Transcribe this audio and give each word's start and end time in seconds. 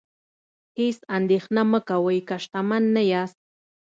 هیڅ 0.79 0.99
اندیښنه 1.17 1.61
مه 1.71 1.79
کوئ 1.89 2.19
که 2.27 2.37
شتمن 2.43 2.83
نه 2.95 3.01
یاست. 3.11 3.39